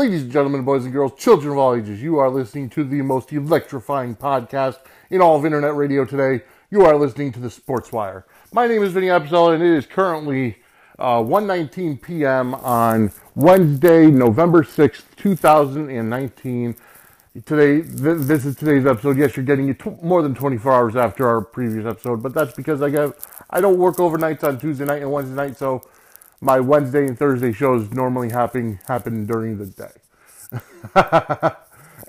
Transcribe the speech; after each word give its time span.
Ladies 0.00 0.22
and 0.22 0.32
gentlemen, 0.32 0.62
boys 0.62 0.84
and 0.84 0.94
girls, 0.94 1.12
children 1.18 1.52
of 1.52 1.58
all 1.58 1.74
ages, 1.74 2.02
you 2.02 2.16
are 2.16 2.30
listening 2.30 2.70
to 2.70 2.84
the 2.84 3.02
most 3.02 3.34
electrifying 3.34 4.16
podcast 4.16 4.78
in 5.10 5.20
all 5.20 5.36
of 5.36 5.44
internet 5.44 5.76
radio 5.76 6.06
today. 6.06 6.42
You 6.70 6.86
are 6.86 6.96
listening 6.96 7.32
to 7.32 7.38
the 7.38 7.50
Sports 7.50 7.92
Wire. 7.92 8.24
My 8.50 8.66
name 8.66 8.82
is 8.82 8.94
Vinny 8.94 9.08
Apicella, 9.08 9.52
and 9.52 9.62
it 9.62 9.76
is 9.76 9.84
currently 9.84 10.56
uh, 10.98 11.18
1.19 11.18 12.00
p.m. 12.00 12.54
on 12.54 13.12
Wednesday, 13.34 14.06
November 14.06 14.62
6th, 14.62 15.02
2019. 15.16 16.76
Today, 17.44 17.82
th- 17.82 17.92
this 18.20 18.46
is 18.46 18.56
today's 18.56 18.86
episode. 18.86 19.18
Yes, 19.18 19.36
you're 19.36 19.44
getting 19.44 19.68
it 19.68 20.02
more 20.02 20.22
than 20.22 20.34
24 20.34 20.72
hours 20.72 20.96
after 20.96 21.28
our 21.28 21.42
previous 21.42 21.84
episode, 21.84 22.22
but 22.22 22.32
that's 22.32 22.54
because 22.54 22.80
I 22.80 22.88
get 22.88 23.10
I 23.50 23.60
don't 23.60 23.76
work 23.76 23.96
overnights 23.96 24.44
on 24.44 24.58
Tuesday 24.58 24.86
night 24.86 25.02
and 25.02 25.12
Wednesday 25.12 25.36
night, 25.36 25.58
so 25.58 25.82
my 26.40 26.60
Wednesday 26.60 27.06
and 27.06 27.18
Thursday 27.18 27.52
shows 27.52 27.90
normally 27.90 28.30
happen 28.30 28.80
happen 28.86 29.26
during 29.26 29.58
the 29.58 29.66
day. 29.66 29.92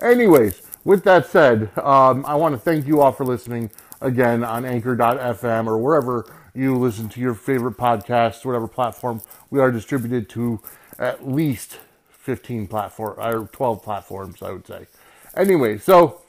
Anyways, 0.00 0.62
with 0.84 1.04
that 1.04 1.26
said, 1.26 1.70
um, 1.78 2.24
I 2.26 2.34
want 2.34 2.54
to 2.54 2.58
thank 2.58 2.86
you 2.86 3.00
all 3.00 3.12
for 3.12 3.24
listening 3.24 3.70
again 4.00 4.42
on 4.42 4.64
Anchor.fm 4.64 5.66
or 5.66 5.78
wherever 5.78 6.26
you 6.54 6.76
listen 6.76 7.08
to 7.10 7.20
your 7.20 7.34
favorite 7.34 7.76
podcasts, 7.76 8.44
whatever 8.44 8.66
platform 8.66 9.22
we 9.50 9.60
are 9.60 9.70
distributed 9.70 10.28
to, 10.30 10.60
at 10.98 11.28
least 11.28 11.78
15 12.10 12.66
platform 12.66 13.14
or 13.18 13.48
12 13.52 13.82
platforms, 13.82 14.42
I 14.42 14.52
would 14.52 14.66
say. 14.66 14.86
Anyway, 15.36 15.78
so 15.78 16.20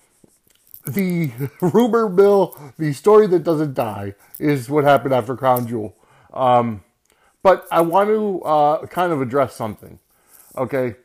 the 0.86 1.32
rumor 1.62 2.10
mill, 2.10 2.58
the 2.78 2.94
story 2.94 3.28
that 3.28 3.44
doesn't 3.44 3.74
die, 3.74 4.16
is 4.40 4.70
what 4.70 4.84
happened 4.84 5.14
after 5.14 5.36
Crown 5.36 5.68
Jewel. 5.68 5.96
Um, 6.34 6.84
but 7.44 7.68
I 7.72 7.82
want 7.82 8.10
to 8.10 8.42
uh, 8.42 8.86
kind 8.88 9.12
of 9.12 9.22
address 9.22 9.56
something. 9.56 10.00
Okay. 10.58 10.96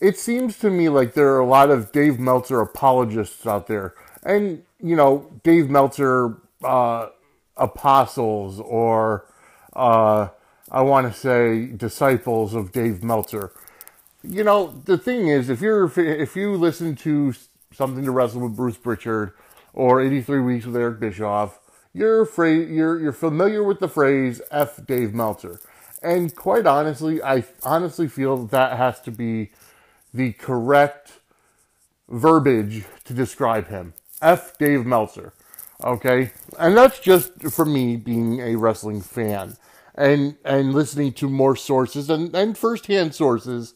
It 0.00 0.18
seems 0.18 0.56
to 0.60 0.70
me 0.70 0.88
like 0.88 1.12
there 1.12 1.34
are 1.34 1.40
a 1.40 1.46
lot 1.46 1.70
of 1.70 1.92
Dave 1.92 2.18
Meltzer 2.18 2.60
apologists 2.60 3.46
out 3.46 3.66
there. 3.66 3.94
And, 4.22 4.62
you 4.82 4.96
know, 4.96 5.30
Dave 5.42 5.68
Meltzer 5.68 6.38
uh, 6.64 7.08
apostles 7.56 8.60
or 8.60 9.26
uh, 9.74 10.28
I 10.70 10.82
want 10.82 11.12
to 11.12 11.18
say 11.18 11.66
disciples 11.66 12.54
of 12.54 12.72
Dave 12.72 13.02
Meltzer. 13.02 13.52
You 14.22 14.44
know, 14.44 14.80
the 14.84 14.98
thing 14.98 15.28
is, 15.28 15.48
if 15.48 15.60
you're 15.60 15.90
if 15.98 16.36
you 16.36 16.54
listen 16.54 16.94
to 16.96 17.34
something 17.72 18.04
to 18.04 18.10
wrestle 18.10 18.42
with 18.42 18.56
Bruce 18.56 18.76
Prichard 18.76 19.32
or 19.72 20.02
83 20.02 20.40
weeks 20.40 20.66
with 20.66 20.76
Eric 20.76 21.00
Bischoff, 21.00 21.58
you're 21.92 22.22
afraid 22.22 22.68
you're 22.68 23.00
you're 23.00 23.12
familiar 23.12 23.62
with 23.62 23.80
the 23.80 23.88
phrase 23.88 24.40
F 24.50 24.80
Dave 24.86 25.14
Meltzer. 25.14 25.60
And 26.02 26.34
quite 26.34 26.66
honestly, 26.66 27.22
I 27.22 27.44
honestly 27.62 28.08
feel 28.08 28.46
that 28.46 28.76
has 28.78 29.00
to 29.02 29.10
be 29.10 29.50
the 30.14 30.32
correct 30.32 31.12
verbiage 32.08 32.84
to 33.04 33.12
describe 33.12 33.68
him. 33.68 33.94
F 34.22 34.56
Dave 34.58 34.86
Meltzer. 34.86 35.32
Okay? 35.82 36.30
And 36.58 36.76
that's 36.76 37.00
just 37.00 37.50
for 37.50 37.64
me 37.64 37.96
being 37.96 38.40
a 38.40 38.56
wrestling 38.56 39.00
fan 39.00 39.56
and 39.94 40.36
and 40.44 40.72
listening 40.74 41.12
to 41.14 41.28
more 41.28 41.56
sources 41.56 42.08
and, 42.08 42.34
and 42.34 42.56
firsthand 42.56 43.14
sources 43.14 43.74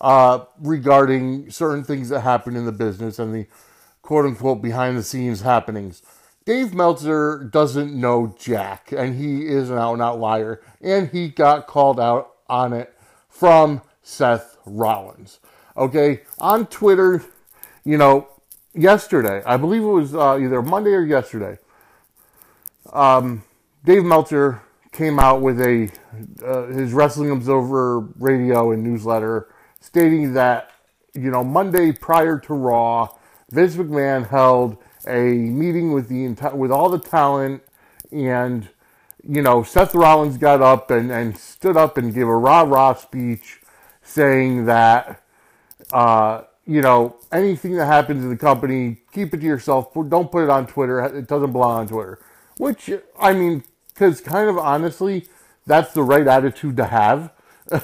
uh, 0.00 0.44
regarding 0.58 1.50
certain 1.50 1.84
things 1.84 2.08
that 2.08 2.20
happen 2.20 2.56
in 2.56 2.66
the 2.66 2.72
business 2.72 3.18
and 3.18 3.34
the 3.34 3.46
quote 4.02 4.24
unquote 4.24 4.60
behind 4.62 4.96
the 4.98 5.02
scenes 5.02 5.42
happenings. 5.42 6.02
Dave 6.44 6.74
Meltzer 6.74 7.38
doesn't 7.38 7.94
know 7.94 8.34
Jack, 8.38 8.92
and 8.92 9.16
he 9.16 9.46
is 9.46 9.70
an 9.70 9.78
out 9.78 9.92
and 9.94 10.02
out 10.02 10.18
liar, 10.18 10.60
and 10.80 11.08
he 11.08 11.28
got 11.28 11.66
called 11.66 12.00
out 12.00 12.34
on 12.48 12.72
it 12.72 12.94
from 13.28 13.82
Seth 14.02 14.56
Rollins. 14.66 15.38
Okay, 15.76 16.22
on 16.38 16.66
Twitter, 16.66 17.24
you 17.84 17.96
know, 17.96 18.28
yesterday, 18.74 19.42
I 19.46 19.56
believe 19.56 19.82
it 19.82 19.86
was 19.86 20.14
uh, 20.14 20.38
either 20.38 20.62
Monday 20.62 20.90
or 20.90 21.04
yesterday, 21.04 21.58
um, 22.92 23.44
Dave 23.84 24.04
Meltzer 24.04 24.62
came 24.90 25.18
out 25.18 25.40
with 25.40 25.60
a 25.60 25.90
uh, 26.44 26.66
his 26.66 26.92
Wrestling 26.92 27.30
Observer 27.30 28.00
radio 28.18 28.72
and 28.72 28.82
newsletter 28.82 29.48
stating 29.80 30.34
that 30.34 30.70
you 31.14 31.30
know 31.30 31.42
Monday 31.42 31.92
prior 31.92 32.38
to 32.40 32.54
Raw, 32.54 33.08
Vince 33.50 33.76
McMahon 33.76 34.28
held 34.28 34.76
a 35.06 35.32
meeting 35.32 35.92
with 35.92 36.08
the 36.08 36.24
entire 36.24 36.54
with 36.54 36.70
all 36.70 36.88
the 36.88 36.98
talent 36.98 37.62
and 38.10 38.68
you 39.26 39.42
know 39.42 39.62
Seth 39.62 39.94
Rollins 39.94 40.36
got 40.36 40.60
up 40.60 40.90
and, 40.90 41.10
and 41.10 41.36
stood 41.36 41.76
up 41.76 41.96
and 41.96 42.14
gave 42.14 42.26
a 42.26 42.36
rah 42.36 42.62
rah 42.62 42.94
speech 42.94 43.60
saying 44.02 44.66
that 44.66 45.22
uh, 45.92 46.42
you 46.66 46.82
know 46.82 47.16
anything 47.30 47.76
that 47.76 47.86
happens 47.86 48.22
in 48.22 48.30
the 48.30 48.36
company 48.36 48.98
keep 49.12 49.34
it 49.34 49.38
to 49.38 49.46
yourself 49.46 49.92
don't 50.08 50.30
put 50.30 50.44
it 50.44 50.50
on 50.50 50.66
Twitter 50.66 51.00
it 51.00 51.26
doesn't 51.26 51.52
belong 51.52 51.80
on 51.80 51.88
Twitter. 51.88 52.18
Which 52.58 52.90
I 53.18 53.32
mean 53.32 53.64
because 53.88 54.20
kind 54.20 54.48
of 54.48 54.58
honestly 54.58 55.26
that's 55.66 55.92
the 55.92 56.02
right 56.02 56.26
attitude 56.26 56.76
to 56.76 56.86
have. 56.86 57.32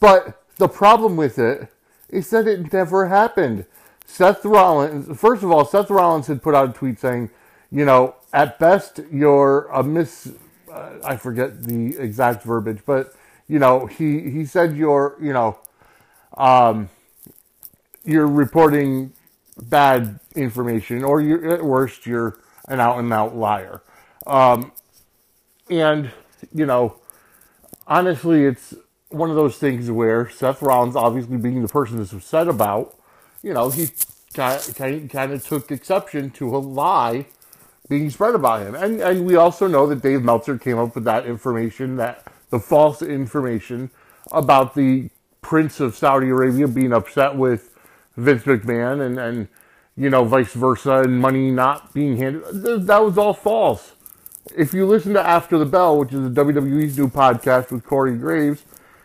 But 0.00 0.42
the 0.56 0.68
problem 0.68 1.16
with 1.16 1.38
it 1.38 1.68
is 2.08 2.30
that 2.30 2.46
it 2.46 2.72
never 2.72 3.08
happened 3.08 3.66
Seth 4.08 4.44
Rollins, 4.44 5.20
first 5.20 5.42
of 5.42 5.52
all, 5.52 5.66
Seth 5.66 5.90
Rollins 5.90 6.26
had 6.26 6.42
put 6.42 6.54
out 6.54 6.70
a 6.70 6.72
tweet 6.72 6.98
saying, 6.98 7.30
you 7.70 7.84
know, 7.84 8.16
at 8.32 8.58
best 8.58 9.00
you're 9.12 9.66
a 9.66 9.82
miss. 9.84 10.32
Uh, 10.72 10.92
I 11.04 11.16
forget 11.16 11.62
the 11.62 11.96
exact 11.98 12.42
verbiage, 12.42 12.80
but 12.86 13.14
you 13.48 13.58
know, 13.58 13.86
he 13.86 14.30
he 14.30 14.46
said 14.46 14.76
you're, 14.76 15.16
you 15.20 15.32
know, 15.34 15.58
um, 16.36 16.88
you're 18.02 18.26
reporting 18.26 19.12
bad 19.60 20.18
information, 20.34 21.04
or 21.04 21.20
you're 21.20 21.52
at 21.52 21.62
worst 21.62 22.06
you're 22.06 22.38
an 22.66 22.80
out 22.80 22.98
and 22.98 23.12
out 23.12 23.36
liar. 23.36 23.82
Um, 24.26 24.72
and 25.70 26.10
you 26.52 26.64
know, 26.64 26.96
honestly, 27.86 28.46
it's 28.46 28.74
one 29.10 29.28
of 29.28 29.36
those 29.36 29.58
things 29.58 29.90
where 29.90 30.30
Seth 30.30 30.62
Rollins, 30.62 30.96
obviously 30.96 31.36
being 31.36 31.62
the 31.62 31.68
person 31.68 31.98
was 31.98 32.14
said 32.24 32.48
about, 32.48 32.97
you 33.42 33.54
know, 33.54 33.70
he 33.70 33.88
kind 34.34 35.32
of 35.32 35.46
took 35.46 35.70
exception 35.70 36.30
to 36.30 36.56
a 36.56 36.58
lie 36.58 37.26
being 37.88 38.10
spread 38.10 38.34
about 38.34 38.66
him. 38.66 38.74
And, 38.74 39.00
and 39.00 39.26
we 39.26 39.36
also 39.36 39.66
know 39.66 39.86
that 39.86 40.02
Dave 40.02 40.22
Meltzer 40.22 40.58
came 40.58 40.78
up 40.78 40.94
with 40.94 41.04
that 41.04 41.26
information, 41.26 41.96
that 41.96 42.26
the 42.50 42.58
false 42.58 43.02
information 43.02 43.90
about 44.30 44.74
the 44.74 45.10
Prince 45.40 45.80
of 45.80 45.96
Saudi 45.96 46.28
Arabia 46.28 46.68
being 46.68 46.92
upset 46.92 47.36
with 47.36 47.74
Vince 48.16 48.42
McMahon 48.42 49.04
and, 49.04 49.18
and 49.18 49.48
you 49.96 50.10
know, 50.10 50.24
vice 50.24 50.52
versa, 50.52 51.00
and 51.00 51.20
money 51.20 51.50
not 51.50 51.92
being 51.92 52.16
handed. 52.16 52.86
That 52.86 53.02
was 53.02 53.18
all 53.18 53.34
false. 53.34 53.92
If 54.56 54.72
you 54.72 54.86
listen 54.86 55.12
to 55.14 55.20
After 55.20 55.58
the 55.58 55.66
Bell, 55.66 55.98
which 55.98 56.12
is 56.12 56.24
a 56.24 56.30
WWE's 56.30 56.96
new 56.96 57.08
podcast 57.08 57.72
with 57.72 57.84
Corey 57.84 58.16
Graves, 58.16 58.64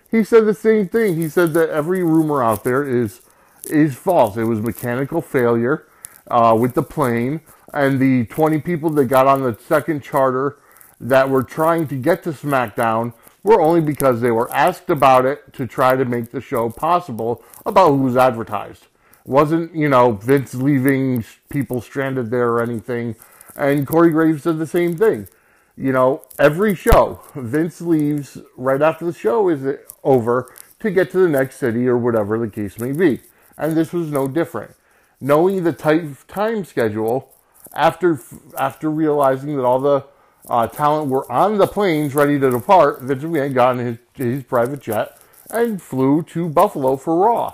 he 0.10 0.24
said 0.24 0.46
the 0.46 0.54
same 0.54 0.88
thing. 0.88 1.16
He 1.16 1.30
said 1.30 1.54
that 1.56 1.70
every 1.70 2.04
rumor 2.04 2.44
out 2.44 2.64
there 2.64 2.88
is 2.88 3.22
is 3.66 3.96
false. 3.96 4.38
It 4.38 4.44
was 4.44 4.62
mechanical 4.62 5.22
failure 5.22 5.88
uh, 6.30 6.56
with 6.60 6.74
the 6.74 6.84
plane, 6.84 7.42
and 7.74 8.00
the 8.00 8.26
20 8.26 8.60
people 8.60 8.90
that 8.92 9.06
got 9.06 9.28
on 9.28 9.42
the 9.42 9.58
second 9.68 10.04
charter 10.04 10.58
that 11.00 11.30
were 11.30 11.44
trying 11.44 11.88
to 11.88 11.96
get 11.96 12.24
to 12.24 12.32
SmackDown 12.32 13.14
were 13.44 13.62
only 13.62 13.82
because 13.82 14.22
they 14.22 14.32
were 14.32 14.52
asked 14.54 14.90
about 14.90 15.26
it 15.26 15.54
to 15.54 15.68
try 15.68 15.96
to 15.96 16.06
make 16.06 16.32
the 16.32 16.40
show 16.40 16.70
possible 16.70 17.44
about 17.66 17.90
who 17.90 17.98
was 17.98 18.16
advertised. 18.16 18.88
Wasn't, 19.26 19.76
you 19.76 19.90
know, 19.90 20.14
Vince 20.14 20.54
leaving 20.54 21.26
people 21.50 21.82
stranded 21.82 22.32
there 22.32 22.50
or 22.50 22.64
anything. 22.64 23.16
And 23.56 23.86
Corey 23.86 24.12
Graves 24.12 24.44
said 24.44 24.60
the 24.60 24.68
same 24.68 24.98
thing. 24.98 25.28
You 25.76 25.92
know, 25.92 26.22
every 26.40 26.76
show, 26.76 27.22
Vince 27.36 27.82
leaves 27.82 28.38
right 28.56 28.82
after 28.82 29.06
the 29.06 29.14
show 29.14 29.50
is 29.50 29.78
over 30.04 30.54
to 30.80 30.92
get 30.92 31.12
to 31.12 31.18
the 31.18 31.30
next 31.30 31.58
city 31.58 31.88
or 31.88 31.98
whatever 31.98 32.38
the 32.38 32.50
case 32.50 32.80
may 32.80 32.92
be 32.92 33.22
and 33.58 33.76
this 33.76 33.94
was 33.94 34.12
no 34.12 34.28
different. 34.28 34.76
Knowing 35.20 35.64
the 35.64 35.74
tight 35.74 36.28
time 36.28 36.66
schedule, 36.66 37.34
after 37.74 38.20
after 38.58 38.90
realizing 38.90 39.56
that 39.56 39.64
all 39.64 39.80
the 39.80 40.06
uh, 40.48 40.68
talent 40.68 41.10
were 41.10 41.30
on 41.32 41.58
the 41.58 41.68
planes 41.68 42.14
ready 42.16 42.40
to 42.40 42.52
depart, 42.52 43.02
Vince 43.02 43.24
McMahon 43.24 43.54
got 43.54 43.80
in 43.80 43.86
his, 43.86 43.98
his 44.16 44.44
private 44.44 44.82
jet 44.82 45.18
and 45.50 45.82
flew 45.82 46.24
to 46.24 46.50
Buffalo 46.50 46.98
for 46.98 47.16
Raw. 47.16 47.54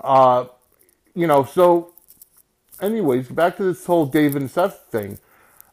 Uh, 0.00 0.46
you 1.14 1.26
know, 1.26 1.44
so 1.44 1.94
anyways, 2.80 3.28
back 3.28 3.56
to 3.56 3.64
this 3.64 3.84
whole 3.86 4.06
Dave 4.06 4.36
and 4.36 4.50
Seth 4.50 4.86
thing. 4.90 5.18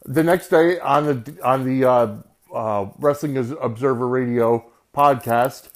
The 0.05 0.23
next 0.23 0.49
day 0.49 0.79
on 0.79 1.05
the 1.05 1.37
on 1.43 1.65
the 1.65 1.89
uh, 1.89 2.15
uh, 2.53 2.89
Wrestling 2.99 3.37
Observer 3.37 4.07
Radio 4.07 4.71
podcast, 4.93 5.69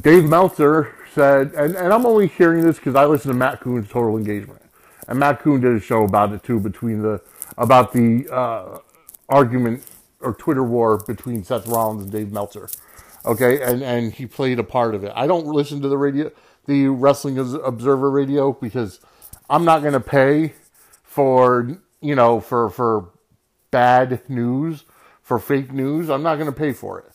Dave 0.00 0.24
Meltzer 0.24 0.94
said, 1.14 1.52
and, 1.54 1.74
and 1.74 1.92
I'm 1.92 2.06
only 2.06 2.28
hearing 2.28 2.62
this 2.62 2.76
because 2.76 2.94
I 2.94 3.04
listen 3.04 3.30
to 3.30 3.36
Matt 3.36 3.60
Koon's 3.60 3.88
Total 3.88 4.16
Engagement, 4.16 4.62
and 5.08 5.18
Matt 5.18 5.40
Coon 5.40 5.60
did 5.60 5.74
a 5.74 5.80
show 5.80 6.04
about 6.04 6.32
it 6.32 6.42
too, 6.42 6.60
between 6.60 7.02
the 7.02 7.20
about 7.58 7.92
the 7.92 8.28
uh, 8.32 8.78
argument 9.28 9.84
or 10.20 10.34
Twitter 10.34 10.62
war 10.62 10.98
between 10.98 11.44
Seth 11.44 11.66
Rollins 11.66 12.02
and 12.02 12.12
Dave 12.12 12.32
Meltzer. 12.32 12.68
Okay, 13.24 13.60
and 13.62 13.82
and 13.82 14.12
he 14.12 14.26
played 14.26 14.58
a 14.58 14.64
part 14.64 14.94
of 14.94 15.04
it. 15.04 15.12
I 15.14 15.26
don't 15.26 15.46
listen 15.46 15.80
to 15.82 15.88
the 15.88 15.98
radio, 15.98 16.30
the 16.66 16.88
Wrestling 16.88 17.38
Observer 17.38 18.10
radio, 18.10 18.52
because 18.52 19.00
I'm 19.48 19.64
not 19.64 19.80
going 19.80 19.92
to 19.92 20.00
pay 20.00 20.54
for 21.02 21.78
you 22.00 22.14
know 22.14 22.40
for 22.40 22.70
for 22.70 23.10
bad 23.70 24.22
news, 24.28 24.84
for 25.22 25.38
fake 25.38 25.72
news. 25.72 26.08
I'm 26.08 26.22
not 26.22 26.36
going 26.36 26.46
to 26.46 26.58
pay 26.58 26.72
for 26.72 27.00
it. 27.00 27.06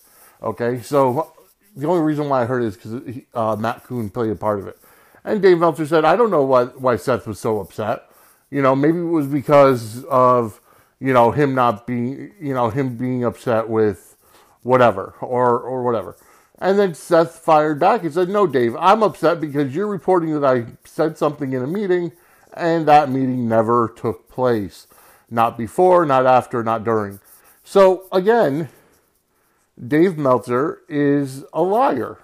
Okay, 0.43 0.81
so 0.81 1.33
the 1.75 1.87
only 1.87 2.01
reason 2.01 2.29
why 2.29 2.43
I 2.43 2.45
heard 2.45 2.63
it 2.63 2.67
is 2.67 2.77
because 2.77 3.21
uh, 3.33 3.55
Matt 3.55 3.83
Koon 3.83 4.09
played 4.09 4.31
a 4.31 4.35
part 4.35 4.59
of 4.59 4.67
it. 4.67 4.79
And 5.23 5.41
Dave 5.41 5.59
Meltzer 5.59 5.85
said, 5.85 6.05
I 6.05 6.15
don't 6.15 6.31
know 6.31 6.43
why, 6.43 6.65
why 6.65 6.95
Seth 6.95 7.27
was 7.27 7.39
so 7.39 7.59
upset. 7.59 8.09
You 8.51 8.61
know, 8.61 8.75
maybe 8.75 8.99
it 8.99 9.03
was 9.03 9.27
because 9.27 10.05
of, 10.05 10.61
you 10.99 11.11
know, 11.11 11.31
him 11.31 11.55
not 11.55 11.87
being, 11.87 12.31
you 12.39 12.53
know, 12.53 12.69
him 12.69 12.95
being 12.95 13.23
upset 13.23 13.67
with 13.67 14.15
whatever 14.61 15.15
or, 15.19 15.59
or 15.59 15.83
whatever. 15.83 16.15
And 16.59 16.79
then 16.79 16.93
Seth 16.93 17.39
fired 17.39 17.79
back 17.79 18.03
and 18.03 18.13
said, 18.13 18.29
No, 18.29 18.47
Dave, 18.47 18.75
I'm 18.79 19.03
upset 19.03 19.41
because 19.41 19.75
you're 19.75 19.87
reporting 19.87 20.39
that 20.39 20.45
I 20.45 20.67
said 20.85 21.17
something 21.17 21.51
in 21.53 21.63
a 21.63 21.67
meeting 21.67 22.13
and 22.53 22.87
that 22.87 23.09
meeting 23.09 23.49
never 23.49 23.93
took 23.95 24.29
place. 24.29 24.87
Not 25.29 25.57
before, 25.57 26.05
not 26.05 26.25
after, 26.25 26.63
not 26.63 26.83
during. 26.83 27.19
So 27.63 28.05
again, 28.11 28.69
Dave 29.83 30.17
Meltzer 30.17 30.81
is 30.87 31.43
a 31.53 31.61
liar. 31.61 32.17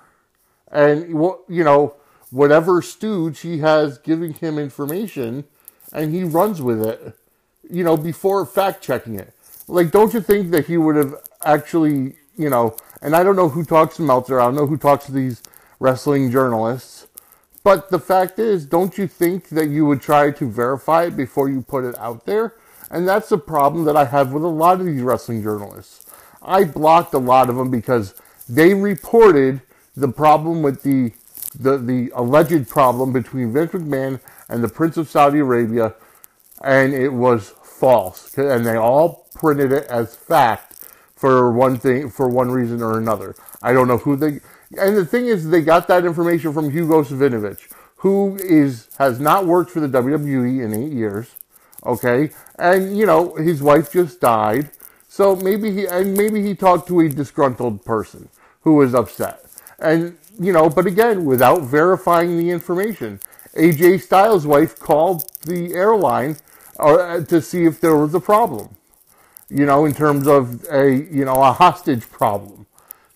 And, 0.71 1.09
you 1.09 1.63
know, 1.63 1.95
whatever 2.30 2.81
stooge 2.81 3.42
he 3.42 3.59
has 3.59 3.98
giving 3.98 4.33
him 4.33 4.57
information, 4.57 5.45
and 5.92 6.13
he 6.13 6.24
runs 6.24 6.62
with 6.62 6.81
it, 6.81 7.18
you 7.69 7.83
know, 7.83 7.98
before 7.98 8.45
fact 8.45 8.81
checking 8.81 9.19
it. 9.19 9.33
Like, 9.68 9.92
don't 9.92 10.13
you 10.13 10.21
think 10.21 10.51
that 10.51 10.68
he 10.68 10.77
would 10.77 10.95
have 10.95 11.15
actually, 11.44 12.15
you 12.38 12.50
know, 12.50 12.77
and 13.01 13.15
I 13.15 13.24
don't 13.24 13.36
know 13.36 13.50
who 13.50 13.65
talks 13.65 13.98
to 13.98 14.01
Meltzer, 14.01 14.39
I 14.39 14.45
don't 14.45 14.56
know 14.56 14.68
who 14.68 14.77
talks 14.77 15.06
to 15.06 15.12
these 15.12 15.42
wrestling 15.80 16.31
journalists, 16.31 17.07
but 17.63 17.89
the 17.89 18.00
fact 18.00 18.39
is, 18.39 18.65
don't 18.65 18.98
you 18.98 19.07
think 19.07 19.50
that 19.50 19.68
you 19.68 19.86
would 19.86 20.01
try 20.01 20.31
to 20.31 20.50
verify 20.50 21.06
it 21.06 21.18
before 21.18 21.50
you 21.50 21.62
put 21.62 21.83
it 21.83 21.98
out 22.00 22.25
there? 22.25 22.56
And 22.89 23.07
that's 23.07 23.30
the 23.30 23.38
problem 23.38 23.86
that 23.86 23.95
I 23.95 24.06
have 24.06 24.31
with 24.31 24.44
a 24.44 24.48
lot 24.48 24.80
of 24.80 24.86
these 24.86 25.01
wrestling 25.01 25.44
journalists. 25.44 26.06
I 26.41 26.63
blocked 26.63 27.13
a 27.13 27.19
lot 27.19 27.49
of 27.49 27.55
them 27.55 27.69
because 27.69 28.15
they 28.49 28.73
reported 28.73 29.61
the 29.95 30.07
problem 30.07 30.61
with 30.61 30.83
the 30.83 31.13
the, 31.59 31.77
the 31.77 32.11
alleged 32.15 32.69
problem 32.69 33.11
between 33.11 33.51
Vince 33.51 33.71
McMahon 33.73 34.21
and 34.47 34.63
the 34.63 34.69
Prince 34.69 34.95
of 34.95 35.09
Saudi 35.09 35.39
Arabia, 35.39 35.93
and 36.63 36.93
it 36.93 37.09
was 37.09 37.49
false. 37.61 38.38
And 38.38 38.65
they 38.65 38.77
all 38.77 39.27
printed 39.33 39.71
it 39.73 39.85
as 39.88 40.15
fact 40.15 40.75
for 41.15 41.51
one 41.51 41.77
thing, 41.77 42.09
for 42.09 42.29
one 42.29 42.51
reason 42.51 42.81
or 42.81 42.97
another. 42.97 43.35
I 43.61 43.73
don't 43.73 43.88
know 43.88 43.97
who 43.97 44.15
they. 44.15 44.39
And 44.77 44.95
the 44.95 45.05
thing 45.05 45.27
is, 45.27 45.49
they 45.49 45.61
got 45.61 45.88
that 45.89 46.05
information 46.05 46.53
from 46.53 46.71
Hugo 46.71 47.03
Savinovich, 47.03 47.69
who 47.97 48.38
is 48.38 48.88
has 48.97 49.19
not 49.19 49.45
worked 49.45 49.71
for 49.71 49.81
the 49.81 49.89
WWE 49.89 50.63
in 50.63 50.73
eight 50.73 50.93
years. 50.93 51.35
Okay, 51.85 52.29
and 52.57 52.97
you 52.97 53.05
know 53.05 53.35
his 53.35 53.61
wife 53.61 53.91
just 53.91 54.21
died 54.21 54.71
so 55.12 55.36
maybe 55.36 55.74
he 55.74 55.86
and 55.88 56.16
maybe 56.16 56.42
he 56.42 56.56
talked 56.56 56.88
to 56.88 57.02
a 57.02 57.10
disgruntled 57.10 57.84
person 57.84 58.30
who 58.62 58.75
was 58.75 58.96
upset. 58.96 59.44
And 59.78 60.18
you 60.40 60.54
know, 60.54 60.69
but 60.69 60.86
again, 60.86 61.25
without 61.25 61.63
verifying 61.63 62.38
the 62.38 62.50
information. 62.50 63.19
AJ 63.54 64.04
Styles' 64.04 64.48
wife 64.48 64.80
called 64.80 65.30
the 65.42 65.74
airline 65.74 66.38
uh, 66.80 67.19
to 67.25 67.42
see 67.42 67.66
if 67.66 67.81
there 67.81 67.98
was 67.98 68.13
a 68.13 68.22
problem. 68.22 68.78
You 69.50 69.66
know, 69.66 69.84
in 69.84 69.94
terms 69.94 70.28
of 70.28 70.63
a 70.72 70.90
you 70.90 71.25
know 71.25 71.44
a 71.44 71.52
hostage 71.52 72.10
problem. 72.10 72.66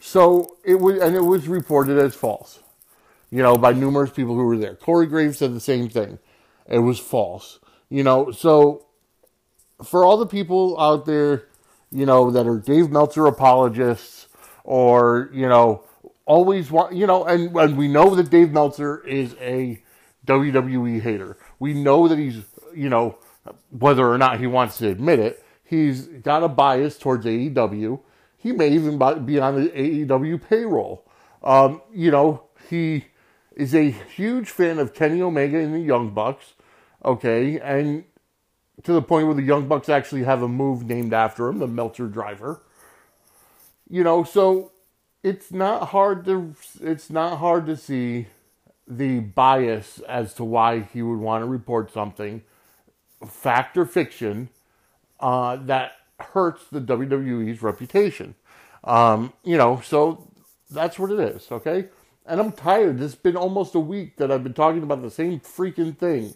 So 0.02 0.58
it 0.66 0.76
was, 0.76 1.00
and 1.00 1.16
it 1.16 1.24
was 1.24 1.48
reported 1.48 1.98
as 1.98 2.14
false. 2.14 2.60
You 3.32 3.42
know, 3.42 3.56
by 3.56 3.72
numerous 3.72 4.12
people 4.12 4.36
who 4.36 4.44
were 4.44 4.58
there. 4.58 4.76
Corey 4.76 5.08
Graves 5.08 5.38
said 5.38 5.56
the 5.56 5.62
same 5.62 5.88
thing. 5.88 6.20
It 6.68 6.80
was 6.80 7.00
false. 7.00 7.60
You 7.90 8.04
know, 8.04 8.32
so 8.32 8.86
for 9.82 10.04
all 10.04 10.18
the 10.18 10.28
people 10.28 10.78
out 10.78 11.06
there 11.06 11.46
you 11.96 12.06
know, 12.06 12.30
that 12.30 12.46
are 12.46 12.60
Dave 12.60 12.92
Meltzer 12.92 13.26
apologists 13.26 14.28
or, 14.66 15.30
you 15.32 15.48
know, 15.48 15.84
always 16.26 16.70
want, 16.70 16.94
you 16.94 17.08
know, 17.08 17.24
and, 17.24 17.56
and 17.56 17.78
we 17.78 17.88
know 17.88 18.16
that 18.16 18.30
Dave 18.30 18.52
Meltzer 18.52 19.06
is 19.08 19.34
a 19.40 19.82
WWE 20.28 21.02
hater. 21.02 21.38
We 21.58 21.74
know 21.74 22.10
that 22.10 22.20
he's, 22.20 22.42
you 22.76 22.90
know, 22.90 23.18
whether 23.70 24.12
or 24.12 24.18
not 24.18 24.42
he 24.42 24.48
wants 24.48 24.78
to 24.80 24.90
admit 24.90 25.20
it, 25.20 25.42
he's 25.64 26.08
got 26.08 26.44
a 26.44 26.50
bias 26.50 26.98
towards 26.98 27.26
AEW. 27.26 28.02
He 28.38 28.52
may 28.52 28.70
even 28.72 28.98
be 29.26 29.40
on 29.40 29.64
the 29.64 29.70
AEW 29.70 30.50
payroll. 30.50 31.06
Um, 31.44 31.82
you 31.94 32.12
know, 32.12 32.44
he 32.70 33.06
is 33.56 33.74
a 33.74 33.90
huge 33.90 34.50
fan 34.50 34.80
of 34.80 34.94
Kenny 34.94 35.22
Omega 35.22 35.60
and 35.60 35.74
the 35.74 35.80
Young 35.80 36.14
Bucks. 36.14 36.56
Okay, 37.06 37.60
and 37.60 38.04
to 38.84 38.94
the 38.94 39.02
point 39.02 39.28
where 39.28 39.36
the 39.36 39.44
Young 39.44 39.68
Bucks 39.68 39.90
actually 39.90 40.24
have 40.24 40.42
a 40.42 40.48
move 40.48 40.86
named 40.86 41.14
after 41.14 41.48
him, 41.48 41.60
the 41.60 41.68
Meltzer 41.68 42.08
Driver. 42.08 42.62
You 43.90 44.04
know, 44.04 44.24
so 44.24 44.72
it's 45.24 45.52
not 45.52 45.90
hard 45.90 46.26
to 46.26 46.56
it's 46.82 47.10
not 47.10 47.38
hard 47.38 47.66
to 47.68 47.78
see 47.78 48.28
the 48.88 49.20
bias 49.20 50.00
as 50.08 50.34
to 50.36 50.44
why 50.44 50.82
he 50.82 51.02
would 51.02 51.20
want 51.20 51.42
to 51.42 51.48
report 51.48 51.92
something, 51.92 52.44
fact 53.28 53.78
or 53.78 53.86
fiction, 53.86 54.50
uh, 55.20 55.56
that 55.56 55.94
hurts 56.20 56.66
the 56.72 56.80
WWE's 56.80 57.62
reputation. 57.62 58.36
Um, 58.84 59.34
you 59.44 59.58
know, 59.58 59.82
so 59.84 60.32
that's 60.70 61.00
what 61.00 61.12
it 61.12 61.20
is, 61.20 61.48
okay? 61.52 61.90
And 62.26 62.40
I'm 62.40 62.52
tired. 62.52 63.02
It's 63.02 63.16
been 63.16 63.36
almost 63.36 63.76
a 63.76 63.80
week 63.80 64.18
that 64.18 64.32
I've 64.32 64.44
been 64.44 64.54
talking 64.54 64.84
about 64.84 65.02
the 65.02 65.12
same 65.12 65.40
freaking 65.40 65.98
thing. 65.98 66.36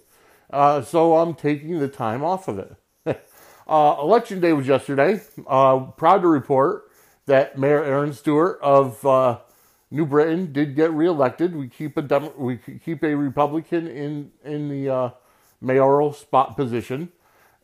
Uh, 0.50 0.82
so 0.82 1.18
I'm 1.18 1.36
taking 1.36 1.79
the 1.79 1.88
time 1.88 2.24
off 2.24 2.48
of 2.48 2.60
it. 2.60 2.75
uh, 3.68 3.96
Election 4.00 4.39
day 4.39 4.53
was 4.53 4.68
yesterday. 4.68 5.22
Uh, 5.48 5.79
proud 5.79 6.22
to 6.22 6.27
report 6.27 6.89
that 7.25 7.58
Mayor 7.58 7.84
Erin 7.84 8.13
Stewart 8.13 8.60
of 8.62 9.06
uh, 9.06 9.39
New 9.91 10.06
Britain 10.06 10.51
did 10.51 10.75
get 10.75 10.91
reelected. 10.91 11.56
We 11.56 11.68
keep 11.68 11.98
a 11.98 12.01
Dem- 12.01 12.32
we 12.38 12.58
keep 12.58 13.03
a 13.03 13.15
Republican 13.15 13.88
in 13.88 14.32
in 14.44 14.70
the 14.70 14.89
uh, 14.89 15.10
mayoral 15.62 16.13
spot 16.13 16.56
position, 16.56 17.12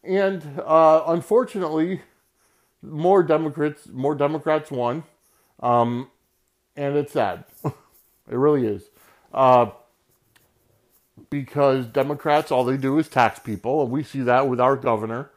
and 0.04 0.62
uh, 0.64 1.04
unfortunately, 1.08 2.02
more 2.84 3.24
Democrats 3.24 3.88
more 3.92 4.14
Democrats 4.14 4.70
won, 4.70 5.04
um, 5.60 6.10
and 6.76 6.96
it's 6.96 7.14
sad. 7.14 7.46
it 7.66 7.74
really 8.30 8.68
is 8.68 8.90
because 11.36 11.86
Democrats, 11.88 12.50
all 12.50 12.64
they 12.64 12.78
do 12.78 12.98
is 12.98 13.10
tax 13.10 13.40
people, 13.40 13.82
and 13.84 13.92
we 13.92 14.04
see 14.04 14.22
that 14.22 14.48
with 14.48 14.62
our 14.62 14.78
governor 14.78 15.32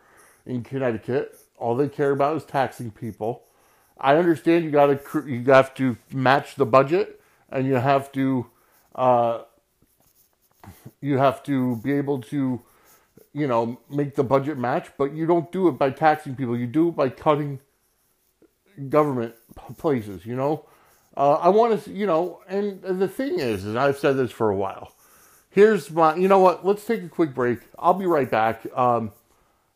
in 0.47 0.63
Connecticut. 0.63 1.37
All 1.57 1.75
they 1.75 1.89
care 1.89 2.13
about 2.13 2.37
is 2.37 2.45
taxing 2.45 2.93
people. 2.93 3.43
I 3.99 4.15
understand 4.15 4.65
you 4.65 4.71
got 4.71 4.87
to 4.87 5.29
you 5.29 5.43
have 5.47 5.75
to 5.75 5.97
match 6.13 6.55
the 6.55 6.65
budget, 6.65 7.21
and 7.51 7.67
you 7.67 7.75
have 7.75 8.13
to 8.13 8.47
uh, 8.95 9.43
you 11.01 11.19
have 11.19 11.43
to 11.45 11.77
be 11.79 11.93
able 11.95 12.21
to 12.23 12.63
you 13.33 13.49
know 13.49 13.81
make 13.91 14.15
the 14.15 14.23
budget 14.23 14.57
match, 14.57 14.93
but 14.97 15.13
you 15.13 15.27
don't 15.27 15.51
do 15.51 15.67
it 15.67 15.73
by 15.73 15.91
taxing 15.91 16.37
people. 16.37 16.57
You 16.57 16.69
do 16.69 16.91
it 16.91 16.95
by 16.95 17.09
cutting 17.09 17.59
government 18.89 19.35
places. 19.79 20.25
You 20.25 20.37
know, 20.37 20.65
uh, 21.17 21.35
I 21.35 21.49
want 21.49 21.83
to 21.83 21.91
you 21.91 22.07
know, 22.07 22.41
and 22.47 22.81
the 22.83 23.09
thing 23.09 23.41
is, 23.41 23.65
and 23.65 23.77
I've 23.77 23.99
said 23.99 24.17
this 24.17 24.31
for 24.31 24.49
a 24.49 24.57
while 24.57 24.93
here's 25.59 25.91
my, 25.91 26.15
you 26.15 26.29
know 26.29 26.39
what? 26.39 26.65
Let's 26.65 26.85
take 26.85 27.03
a 27.03 27.09
quick 27.09 27.35
break. 27.35 27.59
I'll 27.77 27.93
be 27.93 28.07
right 28.07 28.31
back. 28.31 28.65
Um, 28.77 29.11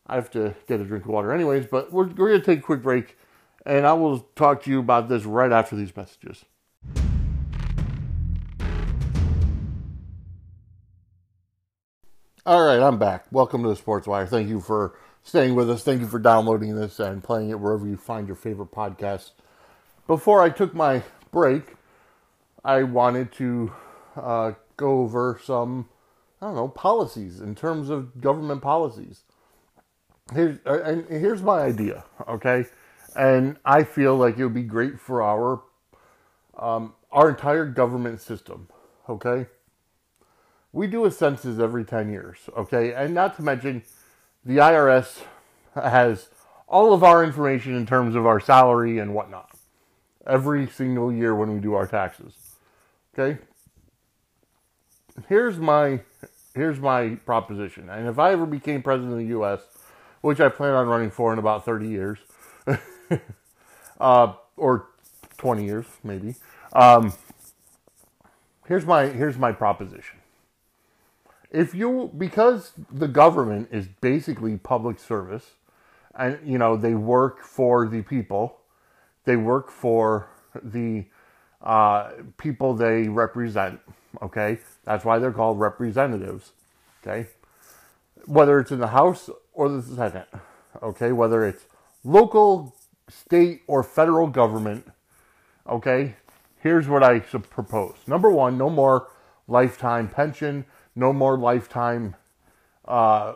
I 0.07 0.15
have 0.15 0.31
to 0.31 0.55
get 0.65 0.79
a 0.79 0.85
drink 0.85 1.03
of 1.03 1.11
water, 1.11 1.33
anyways, 1.33 1.65
but 1.65 1.91
we're, 1.91 2.05
we're 2.05 2.29
going 2.29 2.39
to 2.39 2.45
take 2.45 2.59
a 2.59 2.61
quick 2.61 2.81
break, 2.81 3.17
and 3.65 3.85
I 3.85 3.91
will 3.91 4.19
talk 4.37 4.63
to 4.63 4.69
you 4.69 4.79
about 4.79 5.09
this 5.09 5.25
right 5.25 5.51
after 5.51 5.75
these 5.75 5.93
messages. 5.93 6.45
All 12.45 12.65
right, 12.65 12.79
I'm 12.79 12.97
back. 12.97 13.25
Welcome 13.29 13.63
to 13.63 13.69
the 13.69 13.75
Sports 13.75 14.07
Wire. 14.07 14.25
Thank 14.25 14.47
you 14.47 14.61
for 14.61 14.97
staying 15.21 15.53
with 15.53 15.69
us. 15.69 15.83
Thank 15.83 15.99
you 15.99 16.07
for 16.07 16.19
downloading 16.19 16.77
this 16.77 16.97
and 17.01 17.21
playing 17.21 17.49
it 17.49 17.59
wherever 17.59 17.85
you 17.85 17.97
find 17.97 18.25
your 18.25 18.37
favorite 18.37 18.71
podcasts. 18.71 19.31
Before 20.07 20.41
I 20.41 20.49
took 20.49 20.73
my 20.73 21.03
break, 21.31 21.75
I 22.63 22.83
wanted 22.83 23.33
to 23.33 23.73
uh, 24.15 24.53
go 24.77 25.01
over 25.01 25.39
some, 25.43 25.89
I 26.41 26.47
don't 26.47 26.55
know, 26.55 26.67
policies 26.69 27.41
in 27.41 27.55
terms 27.55 27.89
of 27.89 28.21
government 28.21 28.61
policies. 28.61 29.23
Here's, 30.33 30.59
uh, 30.65 30.81
and 30.83 31.05
here's 31.09 31.41
my 31.41 31.59
idea, 31.61 32.05
okay? 32.27 32.65
And 33.15 33.57
I 33.65 33.83
feel 33.83 34.15
like 34.17 34.37
it 34.37 34.43
would 34.43 34.53
be 34.53 34.63
great 34.63 34.99
for 34.99 35.21
our 35.21 35.61
um, 36.57 36.93
our 37.11 37.29
entire 37.29 37.65
government 37.65 38.21
system, 38.21 38.69
okay? 39.09 39.47
We 40.71 40.87
do 40.87 41.05
a 41.05 41.11
census 41.11 41.59
every 41.59 41.85
10 41.85 42.11
years, 42.11 42.37
okay? 42.57 42.93
And 42.93 43.13
not 43.13 43.35
to 43.37 43.43
mention, 43.43 43.83
the 44.45 44.57
IRS 44.57 45.21
has 45.75 46.29
all 46.67 46.93
of 46.93 47.03
our 47.03 47.23
information 47.23 47.75
in 47.75 47.85
terms 47.85 48.15
of 48.15 48.25
our 48.25 48.39
salary 48.39 48.99
and 48.99 49.13
whatnot. 49.15 49.49
every 50.25 50.67
single 50.67 51.11
year 51.11 51.35
when 51.35 51.53
we 51.53 51.59
do 51.59 51.73
our 51.73 51.87
taxes. 51.87 52.33
Okay? 53.17 53.39
Here's 55.27 55.57
my 55.57 56.01
here's 56.55 56.79
my 56.79 57.15
proposition. 57.25 57.89
And 57.89 58.07
if 58.07 58.19
I 58.19 58.31
ever 58.31 58.45
became 58.45 58.81
president 58.81 59.13
of 59.13 59.19
the 59.19 59.39
US, 59.39 59.61
which 60.21 60.39
I 60.39 60.49
plan 60.49 60.73
on 60.73 60.87
running 60.87 61.11
for 61.11 61.33
in 61.33 61.39
about 61.39 61.65
30 61.65 61.87
years, 61.87 62.19
uh, 63.99 64.33
or 64.57 64.87
20 65.37 65.65
years 65.65 65.85
maybe. 66.03 66.35
Um, 66.73 67.13
here's 68.67 68.85
my 68.85 69.07
here's 69.07 69.37
my 69.37 69.51
proposition. 69.51 70.19
If 71.51 71.75
you 71.75 72.11
because 72.17 72.71
the 72.91 73.07
government 73.07 73.69
is 73.71 73.87
basically 73.87 74.57
public 74.57 74.99
service, 74.99 75.51
and 76.15 76.39
you 76.43 76.57
know 76.57 76.75
they 76.77 76.95
work 76.95 77.43
for 77.43 77.87
the 77.87 78.01
people, 78.01 78.57
they 79.25 79.35
work 79.35 79.69
for 79.69 80.29
the 80.63 81.05
uh, 81.61 82.11
people 82.37 82.73
they 82.73 83.07
represent. 83.07 83.79
Okay, 84.21 84.59
that's 84.83 85.05
why 85.05 85.19
they're 85.19 85.31
called 85.31 85.59
representatives. 85.59 86.51
Okay, 87.01 87.27
whether 88.25 88.59
it's 88.59 88.71
in 88.71 88.79
the 88.79 88.87
House 88.87 89.29
or 89.53 89.69
the 89.69 89.81
Senate. 89.81 90.27
Okay, 90.81 91.11
whether 91.11 91.45
it's 91.45 91.65
local, 92.03 92.75
state, 93.09 93.61
or 93.67 93.83
federal 93.83 94.27
government. 94.27 94.91
Okay, 95.67 96.15
here's 96.59 96.87
what 96.87 97.03
I 97.03 97.19
propose. 97.19 97.95
Number 98.07 98.29
one, 98.29 98.57
no 98.57 98.69
more 98.69 99.07
lifetime 99.47 100.09
pension, 100.09 100.65
no 100.95 101.13
more 101.13 101.37
lifetime, 101.37 102.15
uh, 102.85 103.33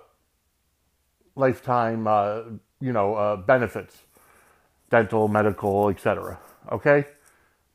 lifetime, 1.35 2.07
uh, 2.07 2.41
you 2.79 2.91
know, 2.91 3.15
uh, 3.15 3.35
benefits, 3.37 3.97
dental, 4.89 5.27
medical, 5.27 5.89
etc. 5.89 6.39
Okay, 6.71 7.05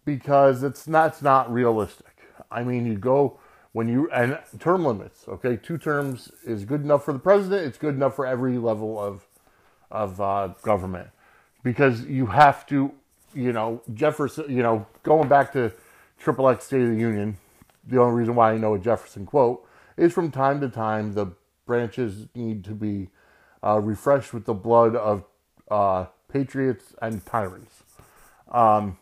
because 0.05 0.63
it's 0.63 0.87
not, 0.87 1.13
it's 1.13 1.23
not 1.23 1.53
realistic. 1.53 2.07
I 2.51 2.63
mean, 2.65 2.87
you 2.87 2.97
go 2.99 3.39
when 3.73 3.89
you 3.89 4.11
and 4.11 4.39
term 4.61 4.85
limits. 4.85 5.27
Okay, 5.29 5.57
two 5.57 5.79
terms 5.79 6.31
is 6.45 6.65
good 6.65 6.83
enough 6.83 7.05
for 7.05 7.13
the 7.13 7.19
president. 7.19 7.67
It's 7.67 7.79
good 7.79 7.95
enough 7.95 8.15
for 8.17 8.27
every 8.27 8.59
level 8.59 8.99
of 8.99 9.27
of 9.91 10.21
uh, 10.21 10.55
government 10.63 11.09
because 11.63 12.05
you 12.07 12.27
have 12.27 12.67
to, 12.67 12.93
you 13.35 13.53
know, 13.53 13.83
Jefferson. 13.93 14.45
You 14.49 14.63
know, 14.63 14.87
going 15.03 15.29
back 15.29 15.53
to 15.53 15.73
Triple 16.19 16.49
X 16.49 16.67
State 16.67 16.83
of 16.83 16.91
the 16.91 16.97
Union, 16.97 17.39
the 17.87 18.01
only 18.01 18.15
reason 18.15 18.35
why 18.35 18.53
I 18.53 18.59
know 18.59 18.75
a 18.75 18.79
Jefferson 18.79 19.27
quote 19.27 19.67
is 19.97 20.13
from 20.13 20.31
time 20.31 20.61
to 20.61 20.69
time 20.69 21.13
the 21.15 21.27
branches 21.67 22.27
need 22.35 22.65
to 22.65 22.73
be 22.73 23.09
uh, 23.65 23.79
refreshed 23.79 24.33
with 24.33 24.45
the 24.47 24.55
blood 24.55 24.97
of 24.97 25.25
uh, 25.71 26.07
patriots 26.29 26.95
and 27.01 27.25
tyrants. 27.25 27.83
Um, 28.51 28.99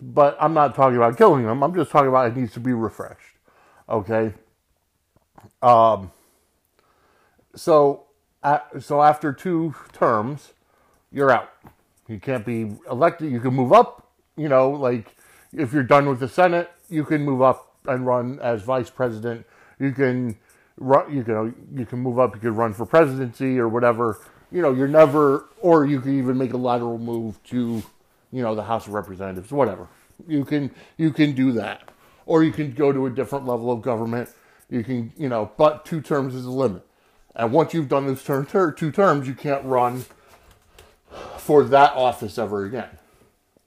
but 0.00 0.36
I'm 0.40 0.54
not 0.54 0.74
talking 0.74 0.96
about 0.96 1.16
killing 1.16 1.44
them. 1.44 1.62
I'm 1.62 1.74
just 1.74 1.90
talking 1.90 2.08
about 2.08 2.28
it 2.28 2.36
needs 2.36 2.52
to 2.54 2.60
be 2.60 2.72
refreshed. 2.72 3.37
Okay. 3.88 4.34
Um. 5.62 6.10
So, 7.54 8.04
so 8.78 9.02
after 9.02 9.32
two 9.32 9.74
terms, 9.92 10.52
you're 11.10 11.30
out. 11.30 11.50
You 12.06 12.20
can't 12.20 12.46
be 12.46 12.72
elected. 12.90 13.32
You 13.32 13.40
can 13.40 13.54
move 13.54 13.72
up. 13.72 14.10
You 14.36 14.48
know, 14.48 14.70
like 14.70 15.16
if 15.52 15.72
you're 15.72 15.82
done 15.82 16.08
with 16.08 16.20
the 16.20 16.28
Senate, 16.28 16.70
you 16.88 17.04
can 17.04 17.24
move 17.24 17.42
up 17.42 17.74
and 17.86 18.06
run 18.06 18.38
as 18.40 18.62
vice 18.62 18.90
president. 18.90 19.46
You 19.80 19.92
can 19.92 20.36
run. 20.76 21.14
You 21.14 21.24
can 21.24 21.54
you 21.74 21.86
can 21.86 21.98
move 21.98 22.18
up. 22.18 22.34
You 22.34 22.40
can 22.40 22.54
run 22.54 22.72
for 22.72 22.86
presidency 22.86 23.58
or 23.58 23.68
whatever. 23.68 24.20
You 24.50 24.62
know, 24.62 24.72
you're 24.72 24.88
never, 24.88 25.46
or 25.60 25.84
you 25.84 26.00
can 26.00 26.18
even 26.18 26.38
make 26.38 26.54
a 26.54 26.56
lateral 26.56 26.98
move 26.98 27.42
to, 27.44 27.82
you 28.32 28.42
know, 28.42 28.54
the 28.54 28.62
House 28.62 28.86
of 28.86 28.94
Representatives, 28.94 29.50
whatever. 29.50 29.88
You 30.26 30.44
can 30.44 30.70
you 30.96 31.12
can 31.12 31.32
do 31.32 31.52
that, 31.52 31.90
or 32.28 32.44
you 32.44 32.52
can 32.52 32.72
go 32.72 32.92
to 32.92 33.06
a 33.06 33.10
different 33.10 33.46
level 33.46 33.72
of 33.72 33.80
government. 33.80 34.28
You 34.68 34.84
can, 34.84 35.12
you 35.16 35.30
know, 35.30 35.50
but 35.56 35.86
two 35.86 36.02
terms 36.02 36.34
is 36.34 36.44
the 36.44 36.50
limit. 36.50 36.86
And 37.34 37.52
once 37.52 37.72
you've 37.72 37.88
done 37.88 38.06
those 38.06 38.22
term, 38.22 38.44
ter- 38.44 38.70
two 38.70 38.92
terms, 38.92 39.26
you 39.26 39.34
can't 39.34 39.64
run 39.64 40.04
for 41.38 41.64
that 41.64 41.94
office 41.94 42.36
ever 42.36 42.66
again. 42.66 42.90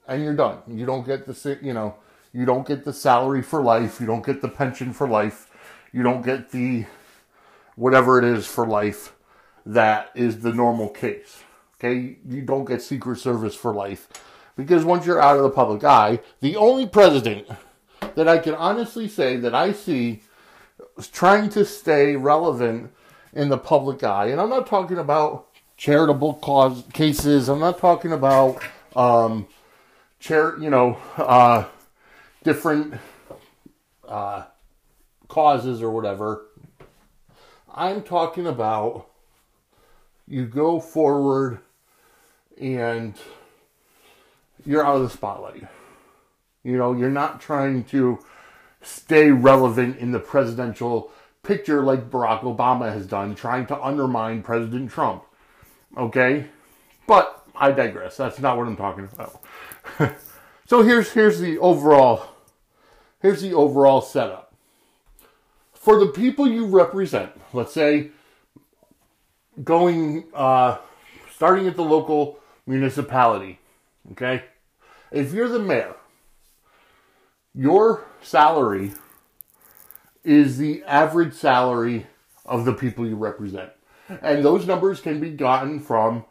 And 0.06 0.22
you're 0.22 0.36
done. 0.36 0.58
You 0.68 0.86
don't 0.86 1.04
get 1.04 1.26
the, 1.26 1.58
you 1.60 1.72
know, 1.72 1.96
you 2.32 2.46
don't 2.46 2.66
get 2.66 2.84
the 2.84 2.92
salary 2.92 3.42
for 3.42 3.60
life. 3.60 4.00
You 4.00 4.06
don't 4.06 4.24
get 4.24 4.40
the 4.40 4.48
pension 4.48 4.92
for 4.92 5.08
life. 5.08 5.50
You 5.92 6.04
don't 6.04 6.22
get 6.22 6.52
the 6.52 6.86
whatever 7.74 8.18
it 8.18 8.24
is 8.24 8.46
for 8.46 8.64
life 8.64 9.12
that 9.66 10.10
is 10.14 10.40
the 10.40 10.52
normal 10.52 10.88
case. 10.88 11.42
Okay? 11.80 12.16
You 12.28 12.42
don't 12.42 12.64
get 12.64 12.80
Secret 12.80 13.18
Service 13.18 13.56
for 13.56 13.74
life. 13.74 14.08
Because 14.54 14.84
once 14.84 15.04
you're 15.04 15.20
out 15.20 15.36
of 15.36 15.42
the 15.42 15.50
public 15.50 15.82
eye, 15.82 16.20
the 16.40 16.54
only 16.56 16.86
president 16.86 17.48
that 18.14 18.28
I 18.28 18.38
can 18.38 18.54
honestly 18.54 19.08
say 19.08 19.36
that 19.36 19.54
I 19.54 19.72
see 19.72 20.22
trying 21.12 21.48
to 21.50 21.64
stay 21.64 22.16
relevant 22.16 22.92
in 23.32 23.48
the 23.48 23.58
public 23.58 24.02
eye, 24.02 24.26
and 24.26 24.40
I'm 24.40 24.50
not 24.50 24.66
talking 24.66 24.98
about 24.98 25.46
charitable 25.76 26.34
cause 26.34 26.84
cases. 26.92 27.48
I'm 27.48 27.60
not 27.60 27.78
talking 27.78 28.12
about 28.12 28.62
um, 28.94 29.46
chair, 30.20 30.56
you 30.60 30.70
know, 30.70 30.98
uh, 31.16 31.64
different 32.44 32.94
uh, 34.06 34.44
causes 35.28 35.82
or 35.82 35.90
whatever. 35.90 36.46
I'm 37.74 38.02
talking 38.02 38.46
about 38.46 39.08
you 40.28 40.46
go 40.46 40.78
forward 40.78 41.58
and 42.60 43.14
you're 44.64 44.84
out 44.84 44.96
of 44.96 45.02
the 45.02 45.10
spotlight. 45.10 45.64
You 46.64 46.76
know, 46.76 46.92
you're 46.92 47.10
not 47.10 47.40
trying 47.40 47.84
to 47.84 48.18
stay 48.82 49.30
relevant 49.30 49.98
in 49.98 50.12
the 50.12 50.18
presidential 50.18 51.10
picture 51.42 51.82
like 51.82 52.10
Barack 52.10 52.42
Obama 52.42 52.92
has 52.92 53.06
done, 53.06 53.34
trying 53.34 53.66
to 53.66 53.80
undermine 53.80 54.42
President 54.42 54.90
Trump. 54.90 55.24
Okay? 55.96 56.46
But 57.06 57.44
I 57.54 57.72
digress. 57.72 58.16
That's 58.16 58.38
not 58.38 58.56
what 58.56 58.66
I'm 58.66 58.76
talking 58.76 59.08
about. 59.12 59.42
so 60.66 60.82
here's 60.82 61.12
here's 61.12 61.40
the 61.40 61.58
overall 61.58 62.28
here's 63.20 63.42
the 63.42 63.52
overall 63.54 64.00
setup. 64.00 64.54
For 65.72 65.98
the 65.98 66.06
people 66.06 66.46
you 66.46 66.66
represent, 66.66 67.32
let's 67.52 67.72
say 67.72 68.10
going 69.64 70.24
uh, 70.32 70.78
starting 71.34 71.66
at 71.66 71.76
the 71.76 71.82
local 71.82 72.38
municipality, 72.66 73.58
okay? 74.12 74.44
If 75.10 75.32
you're 75.32 75.48
the 75.48 75.58
mayor, 75.58 75.96
your 77.54 78.04
salary 78.22 78.92
is 80.24 80.58
the 80.58 80.82
average 80.84 81.34
salary 81.34 82.06
of 82.44 82.64
the 82.64 82.72
people 82.72 83.06
you 83.06 83.16
represent. 83.16 83.70
And 84.20 84.44
those 84.44 84.66
numbers 84.66 85.00
can 85.00 85.20
be 85.20 85.30
gotten 85.30 85.80
from, 85.80 86.24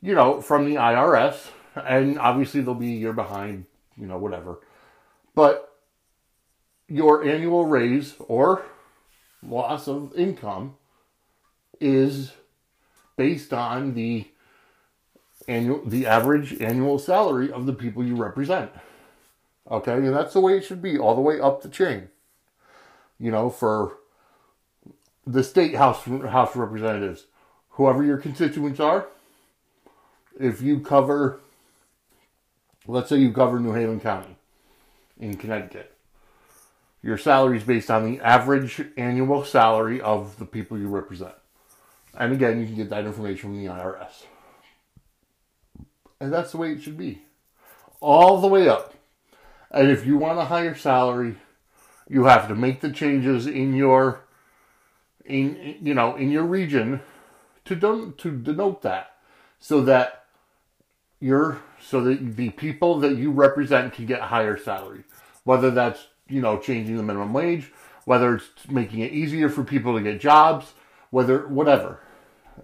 you 0.00 0.14
know, 0.14 0.40
from 0.40 0.64
the 0.64 0.76
IRS. 0.76 1.50
And 1.74 2.18
obviously 2.18 2.60
they'll 2.60 2.74
be 2.74 2.94
a 2.94 2.98
year 2.98 3.12
behind, 3.12 3.66
you 3.96 4.06
know, 4.06 4.18
whatever. 4.18 4.60
But 5.34 5.72
your 6.88 7.24
annual 7.24 7.66
raise 7.66 8.14
or 8.18 8.64
loss 9.42 9.88
of 9.88 10.12
income 10.16 10.76
is 11.80 12.32
based 13.16 13.52
on 13.52 13.94
the 13.94 14.26
annual 15.48 15.82
the 15.84 16.06
average 16.06 16.60
annual 16.60 16.98
salary 16.98 17.50
of 17.50 17.66
the 17.66 17.72
people 17.72 18.04
you 18.04 18.16
represent. 18.16 18.70
Okay, 19.70 19.92
and 19.92 20.14
that's 20.14 20.32
the 20.32 20.40
way 20.40 20.56
it 20.56 20.64
should 20.64 20.82
be, 20.82 20.98
all 20.98 21.14
the 21.14 21.20
way 21.20 21.38
up 21.38 21.62
the 21.62 21.68
chain. 21.68 22.08
You 23.18 23.30
know, 23.30 23.50
for 23.50 23.98
the 25.26 25.44
state 25.44 25.76
house 25.76 26.04
house 26.04 26.56
representatives, 26.56 27.26
whoever 27.70 28.02
your 28.02 28.16
constituents 28.16 28.80
are, 28.80 29.06
if 30.38 30.60
you 30.60 30.80
cover, 30.80 31.40
let's 32.86 33.08
say 33.08 33.18
you 33.18 33.32
cover 33.32 33.60
New 33.60 33.72
Haven 33.72 34.00
County 34.00 34.36
in 35.18 35.36
Connecticut, 35.36 35.94
your 37.02 37.16
salary 37.16 37.58
is 37.58 37.64
based 37.64 37.90
on 37.90 38.10
the 38.10 38.20
average 38.20 38.82
annual 38.96 39.44
salary 39.44 40.00
of 40.00 40.38
the 40.38 40.46
people 40.46 40.78
you 40.78 40.88
represent. 40.88 41.34
And 42.14 42.32
again, 42.32 42.60
you 42.60 42.66
can 42.66 42.74
get 42.74 42.90
that 42.90 43.06
information 43.06 43.50
from 43.50 43.64
the 43.64 43.70
IRS. 43.70 44.24
And 46.20 46.32
that's 46.32 46.52
the 46.52 46.58
way 46.58 46.72
it 46.72 46.82
should 46.82 46.98
be. 46.98 47.22
All 48.00 48.40
the 48.40 48.48
way 48.48 48.68
up. 48.68 48.94
And 49.70 49.90
if 49.90 50.06
you 50.06 50.16
want 50.16 50.38
a 50.38 50.46
higher 50.46 50.74
salary, 50.74 51.36
you 52.08 52.24
have 52.24 52.48
to 52.48 52.54
make 52.54 52.80
the 52.80 52.90
changes 52.90 53.46
in 53.46 53.74
your 53.74 54.22
in 55.24 55.76
you 55.80 55.94
know 55.94 56.16
in 56.16 56.30
your 56.30 56.44
region 56.44 57.00
to 57.64 57.76
don- 57.76 58.14
to 58.18 58.30
denote 58.30 58.82
that 58.82 59.12
so 59.60 59.80
that 59.82 60.24
your 61.20 61.60
so 61.80 62.00
that 62.02 62.36
the 62.36 62.50
people 62.50 62.98
that 62.98 63.16
you 63.16 63.30
represent 63.30 63.92
can 63.92 64.06
get 64.06 64.20
higher 64.22 64.56
salary. 64.56 65.04
Whether 65.44 65.70
that's 65.70 66.08
you 66.28 66.40
know 66.40 66.58
changing 66.58 66.96
the 66.96 67.02
minimum 67.02 67.32
wage 67.32 67.72
whether 68.04 68.36
it's 68.36 68.68
making 68.68 69.00
it 69.00 69.12
easier 69.12 69.48
for 69.48 69.62
people 69.62 69.94
to 69.94 70.02
get 70.02 70.20
jobs 70.20 70.72
whether 71.10 71.46
whatever. 71.46 72.00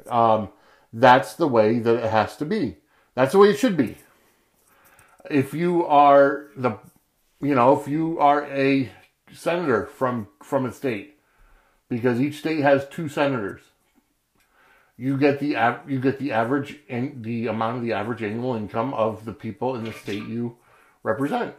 Um, 0.08 0.50
that's 0.92 1.34
the 1.34 1.48
way 1.48 1.78
that 1.78 2.04
it 2.04 2.10
has 2.10 2.36
to 2.38 2.44
be. 2.44 2.76
That's 3.14 3.32
the 3.32 3.38
way 3.38 3.50
it 3.50 3.58
should 3.58 3.76
be. 3.76 3.96
If 5.30 5.52
you 5.52 5.84
are 5.84 6.46
the, 6.56 6.78
you 7.40 7.54
know, 7.54 7.78
if 7.78 7.88
you 7.88 8.18
are 8.18 8.44
a 8.46 8.90
senator 9.32 9.86
from 9.86 10.28
from 10.42 10.66
a 10.66 10.72
state, 10.72 11.18
because 11.88 12.20
each 12.20 12.38
state 12.38 12.60
has 12.60 12.88
two 12.88 13.08
senators, 13.08 13.60
you 14.96 15.16
get 15.16 15.40
the 15.40 15.56
you 15.86 16.00
get 16.00 16.18
the 16.18 16.32
average 16.32 16.78
and 16.88 17.24
the 17.24 17.46
amount 17.48 17.76
of 17.76 17.82
the 17.82 17.92
average 17.92 18.22
annual 18.22 18.54
income 18.54 18.94
of 18.94 19.24
the 19.24 19.32
people 19.32 19.76
in 19.76 19.84
the 19.84 19.92
state 19.92 20.26
you 20.26 20.56
represent. 21.02 21.54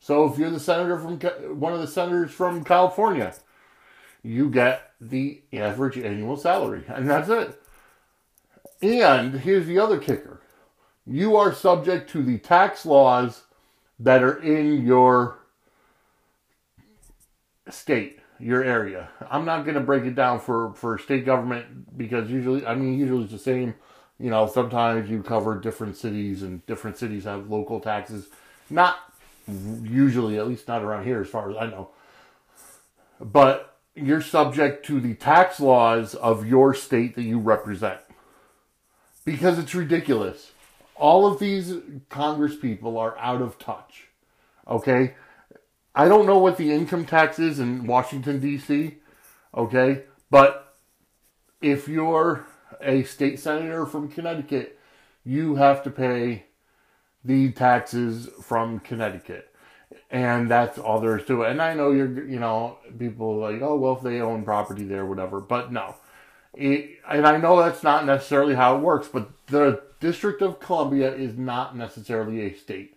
So 0.00 0.30
if 0.30 0.38
you're 0.38 0.50
the 0.50 0.60
senator 0.60 0.98
from 0.98 1.18
one 1.58 1.72
of 1.72 1.80
the 1.80 1.86
senators 1.86 2.30
from 2.30 2.64
California, 2.64 3.34
you 4.22 4.48
get 4.48 4.92
the 5.00 5.42
average 5.52 5.98
annual 5.98 6.36
salary, 6.36 6.84
and 6.88 7.08
that's 7.10 7.28
it. 7.28 7.60
And 8.80 9.40
here's 9.40 9.66
the 9.66 9.78
other 9.78 9.98
kicker 9.98 10.40
you 11.06 11.36
are 11.36 11.52
subject 11.52 12.10
to 12.10 12.22
the 12.22 12.38
tax 12.38 12.86
laws 12.86 13.42
that 14.00 14.22
are 14.22 14.36
in 14.42 14.86
your 14.86 15.38
state, 17.68 18.20
your 18.38 18.62
area. 18.62 19.08
I'm 19.30 19.44
not 19.44 19.64
going 19.64 19.74
to 19.74 19.80
break 19.80 20.04
it 20.04 20.14
down 20.14 20.40
for, 20.40 20.72
for 20.74 20.98
state 20.98 21.26
government 21.26 21.96
because 21.96 22.30
usually, 22.30 22.64
I 22.64 22.74
mean, 22.74 22.98
usually 22.98 23.24
it's 23.24 23.32
the 23.32 23.38
same. 23.38 23.74
You 24.18 24.30
know, 24.30 24.46
sometimes 24.46 25.08
you 25.10 25.22
cover 25.22 25.58
different 25.58 25.96
cities 25.96 26.42
and 26.42 26.64
different 26.66 26.96
cities 26.96 27.24
have 27.24 27.50
local 27.50 27.80
taxes. 27.80 28.28
Not 28.70 28.96
usually, 29.46 30.38
at 30.38 30.48
least 30.48 30.68
not 30.68 30.82
around 30.82 31.04
here 31.04 31.20
as 31.20 31.28
far 31.28 31.50
as 31.50 31.56
I 31.56 31.66
know. 31.66 31.90
But 33.20 33.78
you're 33.94 34.22
subject 34.22 34.86
to 34.86 35.00
the 35.00 35.14
tax 35.14 35.60
laws 35.60 36.14
of 36.14 36.46
your 36.46 36.74
state 36.74 37.14
that 37.16 37.22
you 37.22 37.38
represent 37.38 38.00
because 39.24 39.58
it's 39.58 39.74
ridiculous. 39.74 40.52
All 40.98 41.26
of 41.26 41.38
these 41.38 41.74
Congress 42.08 42.56
people 42.56 42.98
are 42.98 43.16
out 43.18 43.40
of 43.40 43.58
touch. 43.58 44.08
Okay? 44.66 45.14
I 45.94 46.08
don't 46.08 46.26
know 46.26 46.38
what 46.38 46.56
the 46.56 46.72
income 46.72 47.04
tax 47.06 47.38
is 47.38 47.58
in 47.58 47.86
Washington, 47.86 48.40
D.C. 48.40 48.96
Okay? 49.56 50.02
But 50.30 50.76
if 51.60 51.88
you're 51.88 52.46
a 52.80 53.02
state 53.04 53.40
senator 53.40 53.86
from 53.86 54.08
Connecticut, 54.08 54.78
you 55.24 55.56
have 55.56 55.82
to 55.84 55.90
pay 55.90 56.44
the 57.24 57.52
taxes 57.52 58.28
from 58.42 58.80
Connecticut. 58.80 59.52
And 60.10 60.50
that's 60.50 60.78
all 60.78 61.00
there 61.00 61.18
is 61.18 61.26
to 61.26 61.42
it. 61.42 61.50
And 61.50 61.60
I 61.60 61.74
know 61.74 61.90
you're, 61.90 62.26
you 62.26 62.38
know, 62.38 62.78
people 62.98 63.36
like, 63.36 63.60
oh, 63.62 63.76
well, 63.76 63.96
if 63.96 64.02
they 64.02 64.20
own 64.20 64.42
property 64.44 64.84
there, 64.84 65.04
whatever. 65.04 65.40
But 65.40 65.72
no. 65.72 65.96
It, 66.54 66.98
and 67.08 67.26
I 67.26 67.36
know 67.36 67.60
that's 67.60 67.82
not 67.82 68.06
necessarily 68.06 68.54
how 68.54 68.76
it 68.76 68.80
works, 68.80 69.08
but 69.08 69.30
the 69.46 69.82
District 70.00 70.40
of 70.42 70.60
Columbia 70.60 71.12
is 71.14 71.36
not 71.36 71.76
necessarily 71.76 72.42
a 72.42 72.54
state. 72.54 72.96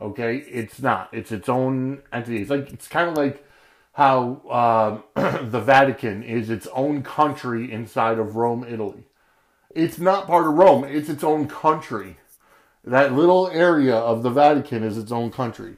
Okay, 0.00 0.38
it's 0.38 0.80
not. 0.80 1.08
It's 1.12 1.32
its 1.32 1.48
own 1.48 2.02
entity. 2.12 2.42
It's 2.42 2.50
like 2.50 2.72
it's 2.72 2.88
kind 2.88 3.08
of 3.08 3.16
like 3.16 3.46
how 3.92 5.02
uh, 5.16 5.40
the 5.42 5.60
Vatican 5.60 6.22
is 6.22 6.50
its 6.50 6.66
own 6.72 7.02
country 7.02 7.70
inside 7.70 8.18
of 8.18 8.36
Rome, 8.36 8.66
Italy. 8.68 9.04
It's 9.70 9.98
not 9.98 10.26
part 10.26 10.46
of 10.46 10.54
Rome. 10.54 10.84
It's 10.84 11.08
its 11.08 11.24
own 11.24 11.48
country. 11.48 12.18
That 12.84 13.12
little 13.14 13.48
area 13.48 13.96
of 13.96 14.22
the 14.22 14.30
Vatican 14.30 14.82
is 14.82 14.98
its 14.98 15.12
own 15.12 15.30
country. 15.30 15.76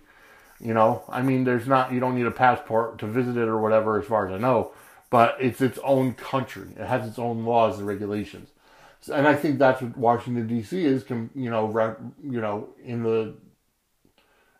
You 0.58 0.74
know, 0.74 1.04
I 1.08 1.22
mean, 1.22 1.44
there's 1.44 1.66
not. 1.66 1.92
You 1.92 2.00
don't 2.00 2.16
need 2.16 2.26
a 2.26 2.30
passport 2.30 2.98
to 2.98 3.06
visit 3.06 3.36
it 3.36 3.48
or 3.48 3.60
whatever, 3.60 4.00
as 4.00 4.06
far 4.06 4.26
as 4.26 4.32
I 4.32 4.38
know 4.38 4.72
but 5.10 5.36
it's 5.40 5.60
its 5.60 5.78
own 5.84 6.14
country. 6.14 6.68
It 6.76 6.86
has 6.86 7.08
its 7.08 7.18
own 7.18 7.44
laws 7.44 7.78
and 7.78 7.86
regulations, 7.86 8.50
and 9.12 9.26
I 9.26 9.34
think 9.34 9.58
that's 9.58 9.82
what 9.82 9.96
Washington 9.96 10.46
D.C. 10.46 10.84
is. 10.84 11.04
You 11.08 11.50
know, 11.50 11.66
rep, 11.66 12.00
you 12.22 12.40
know, 12.40 12.68
in 12.84 13.02
the 13.02 13.34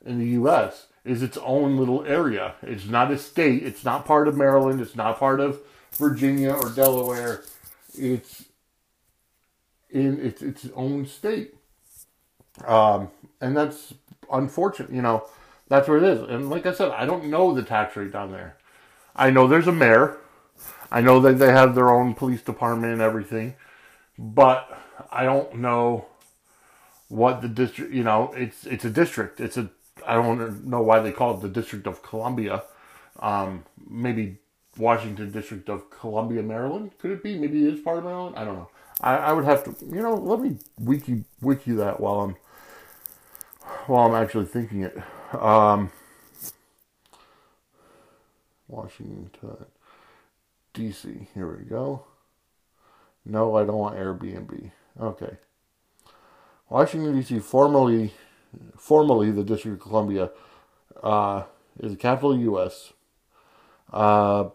in 0.05 0.19
the 0.19 0.29
U.S. 0.29 0.87
is 1.05 1.23
its 1.23 1.37
own 1.39 1.77
little 1.77 2.05
area. 2.05 2.55
It's 2.63 2.87
not 2.87 3.11
a 3.11 3.19
state. 3.19 3.65
It's 3.65 3.85
not 3.85 4.07
part 4.07 4.29
of 4.29 4.37
Maryland. 4.37 4.81
It's 4.81 4.97
not 4.97 5.19
part 5.19 5.41
of 5.41 5.61
Virginia 5.93 6.53
or 6.53 6.71
Delaware. 6.71 7.43
It's 7.99 8.45
in 9.91 10.25
it's 10.25 10.43
its 10.43 10.69
own 10.75 11.07
state, 11.07 11.55
um, 12.67 13.11
and 13.41 13.57
that's 13.57 13.95
unfortunate. 14.31 14.93
You 14.93 15.03
know, 15.03 15.27
that's 15.69 15.89
what 15.89 16.03
it 16.03 16.05
is. 16.05 16.21
And 16.21 16.51
like 16.51 16.67
I 16.67 16.73
said, 16.73 16.91
I 16.91 17.07
don't 17.07 17.25
know 17.25 17.53
the 17.53 17.63
tax 17.63 17.97
rate 17.97 18.13
down 18.13 18.33
there. 18.33 18.57
I 19.15 19.31
know 19.31 19.49
there's 19.49 19.67
a 19.67 19.73
mayor. 19.73 20.19
I 20.91 21.01
know 21.01 21.21
that 21.21 21.39
they 21.39 21.51
have 21.51 21.75
their 21.75 21.91
own 21.91 22.15
police 22.15 22.43
department 22.43 22.93
and 22.93 23.03
everything, 23.03 23.55
but 24.19 24.81
I 25.11 25.25
don't 25.25 25.57
know 25.57 26.07
what 27.09 27.43
the 27.43 27.49
district. 27.49 27.93
You 27.93 28.05
know, 28.05 28.33
it's 28.37 28.67
it's 28.67 28.85
a 28.85 28.91
district. 28.91 29.41
It's 29.41 29.57
a 29.57 29.71
I 30.07 30.15
don't 30.15 30.67
know 30.67 30.83
why 30.83 31.01
they 31.01 31.13
call 31.13 31.37
it 31.37 31.41
the 31.41 31.49
District 31.49 31.87
of 31.87 32.03
Columbia. 32.03 32.63
Um, 33.21 33.65
maybe 33.89 34.39
Washington 34.77 35.33
District 35.33 35.69
of 35.69 35.91
Columbia, 35.91 36.43
Maryland. 36.43 36.93
Could 36.99 37.13
it 37.13 37.23
be? 37.23 37.39
Maybe 37.39 37.67
it 37.67 37.75
is 37.75 37.81
part 37.81 37.99
of 37.99 38.05
Maryland. 38.05 38.37
I 38.37 38.45
don't 38.45 38.57
know. 38.57 38.69
I, 39.01 39.17
I 39.17 39.33
would 39.33 39.45
have 39.45 39.65
to. 39.65 39.75
You 39.85 40.03
know, 40.03 40.15
let 40.15 40.41
me 40.41 40.59
wiki 40.79 41.25
wiki 41.41 41.73
that 41.73 42.01
while 42.01 42.21
I'm 42.21 42.37
while 43.87 44.07
I'm 44.07 44.23
actually 44.23 44.47
thinking 44.47 44.83
it. 44.83 44.97
Um, 45.35 45.91
Washington. 48.69 49.67
DC. 50.77 51.27
Here 51.35 51.57
we 51.57 51.65
go. 51.65 52.05
No, 53.25 53.57
I 53.57 53.65
don't 53.65 53.79
want 53.79 53.97
Airbnb. 53.97 54.71
Okay. 55.01 55.37
Washington 56.69 57.17
D.C. 57.17 57.39
formerly, 57.41 58.13
formerly 58.77 59.31
the 59.31 59.45
District 59.45 59.81
of 59.81 59.83
Columbia, 59.83 60.31
uh, 61.03 61.45
is 61.81 61.93
the 61.93 61.99
capital 61.99 62.33
of 62.33 62.39
the 62.39 62.45
U.S. 62.45 62.93
Uh, 63.93 64.49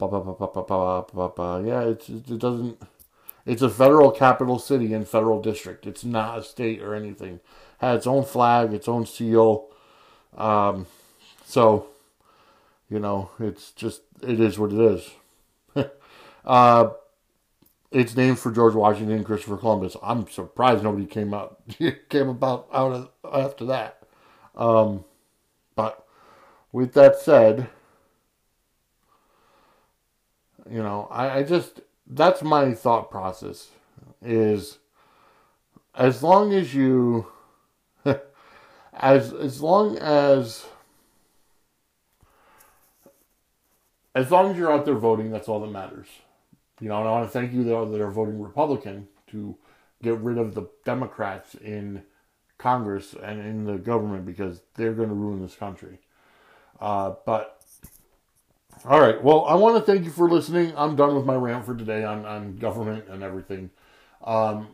yeah, 1.65 1.81
it's 1.81 2.09
it 2.09 2.39
doesn't. 2.39 2.81
It's 3.45 3.61
a 3.61 3.69
federal 3.69 4.11
capital 4.11 4.59
city 4.59 4.93
and 4.93 5.07
federal 5.07 5.41
district. 5.41 5.87
It's 5.87 6.03
not 6.03 6.39
a 6.39 6.43
state 6.43 6.81
or 6.81 6.93
anything. 6.93 7.35
It 7.35 7.41
has 7.79 7.97
its 7.99 8.07
own 8.07 8.23
flag, 8.23 8.73
its 8.73 8.87
own 8.87 9.05
seal. 9.05 9.67
Um, 10.37 10.85
so, 11.43 11.87
you 12.89 12.99
know, 12.99 13.31
it's 13.39 13.71
just 13.71 14.01
it 14.21 14.39
is 14.39 14.59
what 14.59 14.71
it 14.73 14.79
is. 14.79 15.09
Uh, 16.45 16.91
it's 17.91 18.15
named 18.15 18.39
for 18.39 18.51
George 18.51 18.73
Washington 18.73 19.17
and 19.17 19.25
Christopher 19.25 19.57
Columbus. 19.57 19.97
I'm 20.01 20.27
surprised 20.29 20.83
nobody 20.83 21.05
came 21.05 21.33
out 21.33 21.61
came 22.09 22.29
about 22.29 22.67
out 22.73 22.93
of, 22.93 23.09
after 23.31 23.65
that. 23.65 24.03
Um, 24.55 25.03
but 25.75 26.05
with 26.71 26.93
that 26.93 27.17
said, 27.19 27.67
you 30.69 30.81
know, 30.81 31.07
I, 31.11 31.39
I 31.39 31.43
just 31.43 31.81
that's 32.07 32.41
my 32.41 32.73
thought 32.73 33.11
process 33.11 33.69
is 34.21 34.77
as 35.95 36.23
long 36.23 36.53
as 36.53 36.73
you 36.73 37.27
as 38.93 39.33
as 39.33 39.61
long 39.61 39.97
as 39.97 40.65
as 44.15 44.31
long 44.31 44.51
as 44.51 44.57
you're 44.57 44.71
out 44.71 44.85
there 44.85 44.95
voting, 44.95 45.31
that's 45.31 45.47
all 45.47 45.59
that 45.61 45.71
matters. 45.71 46.07
You 46.81 46.89
know, 46.89 46.99
and 46.99 47.07
I 47.07 47.11
want 47.11 47.27
to 47.27 47.31
thank 47.31 47.53
you 47.53 47.63
though 47.63 47.89
that 47.89 48.01
are 48.01 48.11
voting 48.11 48.41
Republican 48.41 49.07
to 49.27 49.55
get 50.01 50.17
rid 50.17 50.37
of 50.37 50.55
the 50.55 50.67
Democrats 50.83 51.55
in 51.55 52.03
Congress 52.57 53.15
and 53.21 53.39
in 53.39 53.65
the 53.65 53.77
government 53.77 54.25
because 54.25 54.61
they're 54.75 54.93
going 54.93 55.09
to 55.09 55.15
ruin 55.15 55.41
this 55.41 55.55
country. 55.55 55.99
Uh, 56.79 57.13
but 57.25 57.63
all 58.83 58.99
right, 58.99 59.23
well, 59.23 59.45
I 59.45 59.53
want 59.53 59.77
to 59.77 59.91
thank 59.91 60.05
you 60.05 60.11
for 60.11 60.27
listening. 60.27 60.73
I'm 60.75 60.95
done 60.95 61.15
with 61.15 61.25
my 61.25 61.35
rant 61.35 61.65
for 61.65 61.75
today 61.75 62.03
on 62.03 62.25
on 62.25 62.57
government 62.57 63.05
and 63.09 63.21
everything. 63.21 63.69
Um, 64.23 64.69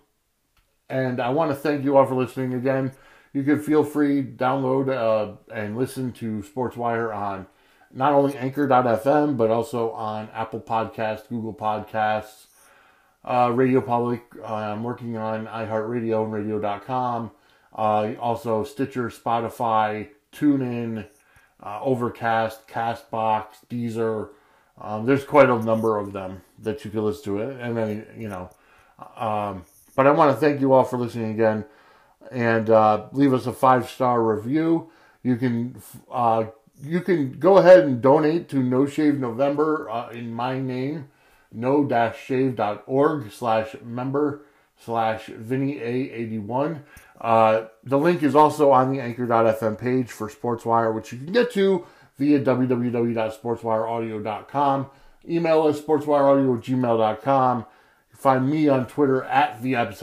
and 0.90 1.20
I 1.20 1.30
want 1.30 1.52
to 1.52 1.56
thank 1.56 1.84
you 1.84 1.98
all 1.98 2.06
for 2.06 2.16
listening 2.16 2.54
again. 2.54 2.94
You 3.34 3.44
can 3.44 3.62
feel 3.62 3.84
free 3.84 4.24
download 4.24 4.90
uh, 4.90 5.36
and 5.54 5.78
listen 5.78 6.14
to 6.14 6.42
SportsWire 6.42 7.14
on 7.14 7.48
not 7.94 8.14
only 8.14 8.36
anchor.fm, 8.38 9.38
but 9.38 9.50
also 9.50 9.92
on 9.92 10.30
Apple 10.34 10.60
Podcasts, 10.60 11.28
Google 11.28 11.54
Podcasts, 11.54 12.46
uh, 13.24 13.52
Radio 13.54 13.82
Public. 13.82 14.24
Uh, 14.42 14.54
I'm 14.54 14.84
working 14.84 15.18
on 15.18 15.48
iHeartRadio 15.48 16.24
and 16.24 16.34
radio.com. 16.34 17.32
Uh, 17.76 18.14
also, 18.20 18.64
Stitcher, 18.64 19.10
Spotify, 19.10 20.10
TuneIn, 20.34 21.08
uh, 21.62 21.80
Overcast, 21.82 22.68
Castbox, 22.68 23.46
Deezer. 23.70 24.30
Um, 24.80 25.06
there's 25.06 25.24
quite 25.24 25.50
a 25.50 25.60
number 25.60 25.98
of 25.98 26.14
them 26.14 26.42
that 26.60 26.86
you 26.86 26.92
can 26.92 27.04
listen 27.04 27.24
to 27.26 27.40
it. 27.40 27.60
And 27.60 27.76
then, 27.76 28.08
you 28.18 28.30
know, 28.30 28.50
um, 29.16 29.66
but 29.96 30.08
I 30.08 30.12
want 30.12 30.36
to 30.36 30.40
thank 30.40 30.62
you 30.62 30.74
all 30.74 30.84
for 30.84 30.98
listening 30.98 31.32
again 31.32 31.66
and 32.32 32.70
uh, 32.70 33.08
leave 33.12 33.34
us 33.34 33.48
a 33.48 33.54
five 33.54 33.90
star 33.90 34.22
review. 34.22 34.92
You 35.24 35.36
can 35.38 35.82
uh, 36.12 36.46
you 36.84 37.02
can 37.02 37.40
go 37.40 37.58
ahead 37.58 37.80
and 37.82 38.02
donate 38.02 38.50
to 38.50 38.62
No 38.62 38.86
Shave 38.86 39.20
November 39.20 39.90
uh, 39.90 40.10
in 40.10 40.32
my 40.32 40.60
name, 40.60 41.10
no-shave.org 41.52 43.32
slash 43.32 43.76
member 43.84 44.44
slash 44.84 45.28
Vinny 45.28 45.76
A81. 45.76 46.82
Uh, 47.20 47.66
the 47.84 47.98
link 47.98 48.22
is 48.22 48.36
also 48.36 48.70
on 48.72 48.92
the 48.92 49.00
anchor.fm 49.00 49.76
page 49.78 50.12
for 50.12 50.30
SportsWire, 50.30 50.94
which 50.94 51.12
you 51.12 51.18
can 51.18 51.32
get 51.32 51.52
to 51.54 51.84
via 52.18 52.40
www.sportswireaudio.com. 52.40 54.86
Email 55.28 55.64
us 55.64 55.82
sportswireaudio 55.82 56.64
gmail.com. 56.64 57.66
Find 58.12 58.48
me 58.50 58.70
on 58.70 58.88
Twitter 58.88 59.24
at 59.24 59.62
the. 59.62 59.76
I'm 59.76 59.94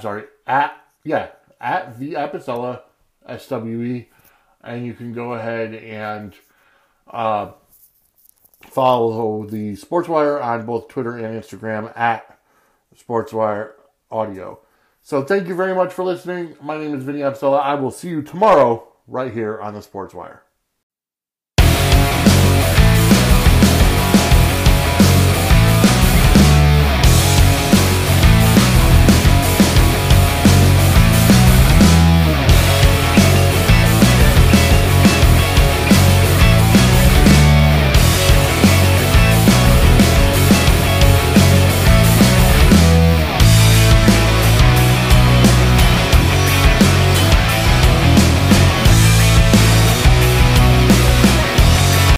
sorry, 0.00 0.24
at, 0.46 0.80
yeah, 1.02 1.30
at 1.60 1.98
the 1.98 2.12
Apicella, 2.12 2.82
S-W-E. 3.26 4.08
And 4.64 4.86
you 4.86 4.94
can 4.94 5.12
go 5.12 5.34
ahead 5.34 5.74
and 5.74 6.34
uh, 7.10 7.52
follow 8.62 9.44
the 9.44 9.74
Sportswire 9.74 10.42
on 10.42 10.64
both 10.64 10.88
Twitter 10.88 11.16
and 11.16 11.40
Instagram 11.40 11.96
at 11.96 12.38
Sportswire 12.96 13.72
Audio. 14.10 14.60
So 15.02 15.22
thank 15.22 15.48
you 15.48 15.54
very 15.54 15.74
much 15.74 15.92
for 15.92 16.02
listening. 16.02 16.56
My 16.62 16.78
name 16.78 16.94
is 16.94 17.04
Vinny 17.04 17.18
Apicella. 17.18 17.60
I 17.60 17.74
will 17.74 17.90
see 17.90 18.08
you 18.08 18.22
tomorrow 18.22 18.88
right 19.06 19.32
here 19.32 19.60
on 19.60 19.74
the 19.74 19.80
Sportswire. 19.80 20.40